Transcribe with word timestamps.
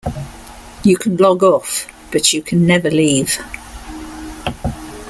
"You 0.83 0.97
can 0.97 1.15
log 1.17 1.43
off, 1.43 1.85
but 2.11 2.33
you 2.33 2.41
can 2.41 2.65
never 2.65 2.89
leave". 2.89 3.37